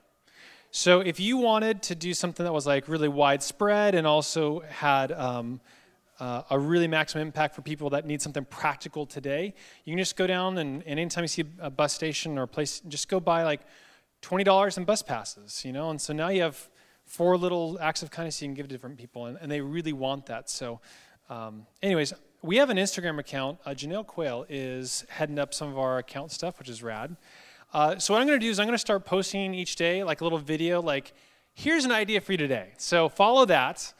So 0.71 0.99
if 1.01 1.19
you 1.19 1.37
wanted 1.37 1.81
to 1.83 1.95
do 1.95 2.13
something 2.13 2.43
that 2.43 2.53
was 2.53 2.67
like 2.67 2.87
really 2.87 3.07
widespread 3.07 3.95
and 3.95 4.05
also 4.05 4.59
had 4.69 5.11
um, 5.11 5.61
uh, 6.19 6.43
a 6.49 6.59
really 6.59 6.87
maximum 6.87 7.25
impact 7.25 7.55
for 7.55 7.61
people 7.61 7.89
that 7.91 8.05
need 8.05 8.21
something 8.21 8.45
practical 8.45 9.05
today, 9.05 9.53
you 9.85 9.93
can 9.93 9.97
just 9.97 10.15
go 10.15 10.27
down 10.27 10.57
and, 10.57 10.83
and 10.85 10.99
anytime 10.99 11.23
you 11.23 11.27
see 11.27 11.45
a 11.59 11.71
bus 11.71 11.93
station 11.93 12.37
or 12.37 12.43
a 12.43 12.47
place, 12.47 12.81
just 12.87 13.09
go 13.09 13.19
buy 13.19 13.43
like 13.43 13.61
$20 14.21 14.77
in 14.77 14.83
bus 14.83 15.01
passes, 15.01 15.63
you 15.65 15.71
know? 15.71 15.89
And 15.89 15.99
so 15.99 16.13
now 16.13 16.29
you 16.29 16.41
have 16.41 16.69
four 17.05 17.35
little 17.37 17.79
acts 17.81 18.03
of 18.03 18.11
kindness 18.11 18.41
you 18.41 18.47
can 18.47 18.53
give 18.53 18.67
to 18.67 18.73
different 18.73 18.97
people, 18.97 19.25
and, 19.25 19.37
and 19.41 19.51
they 19.51 19.61
really 19.61 19.93
want 19.93 20.27
that. 20.27 20.49
So, 20.49 20.79
um, 21.29 21.65
anyways, 21.81 22.13
we 22.41 22.57
have 22.57 22.69
an 22.69 22.77
Instagram 22.77 23.19
account. 23.19 23.59
Uh, 23.65 23.71
Janelle 23.71 24.05
Quayle 24.05 24.45
is 24.49 25.05
heading 25.09 25.37
up 25.37 25.53
some 25.53 25.69
of 25.69 25.77
our 25.77 25.97
account 25.97 26.31
stuff, 26.31 26.57
which 26.57 26.69
is 26.69 26.81
rad. 26.81 27.17
Uh, 27.73 27.97
so 27.99 28.13
what 28.13 28.21
I'm 28.21 28.27
going 28.27 28.39
to 28.39 28.45
do 28.45 28.49
is 28.49 28.59
I'm 28.59 28.65
going 28.65 28.73
to 28.73 28.79
start 28.79 29.05
posting 29.05 29.53
each 29.53 29.75
day 29.75 30.03
like 30.03 30.21
a 30.21 30.23
little 30.23 30.39
video, 30.39 30.81
like 30.81 31.13
here's 31.53 31.85
an 31.85 31.91
idea 31.91 32.21
for 32.21 32.31
you 32.31 32.37
today. 32.37 32.71
So 32.77 33.09
follow 33.09 33.45
that, 33.45 33.93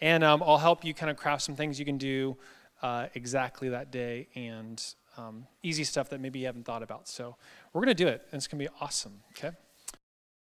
and 0.00 0.22
um, 0.22 0.42
I'll 0.42 0.58
help 0.58 0.84
you 0.84 0.94
kind 0.94 1.10
of 1.10 1.16
craft 1.16 1.42
some 1.42 1.56
things 1.56 1.78
you 1.78 1.84
can 1.84 1.98
do 1.98 2.36
uh, 2.82 3.06
exactly 3.14 3.70
that 3.70 3.90
day 3.90 4.28
and 4.34 4.82
um, 5.16 5.46
easy 5.62 5.82
stuff 5.82 6.10
that 6.10 6.20
maybe 6.20 6.40
you 6.40 6.46
haven't 6.46 6.66
thought 6.66 6.82
about. 6.82 7.08
So 7.08 7.36
we're 7.72 7.80
going 7.80 7.96
to 7.96 8.04
do 8.04 8.08
it, 8.08 8.22
and 8.30 8.38
it's 8.38 8.46
going 8.46 8.62
to 8.62 8.70
be 8.70 8.76
awesome. 8.80 9.22
Okay. 9.30 9.56